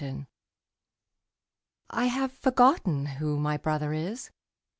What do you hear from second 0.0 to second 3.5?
*^ I have forgotten who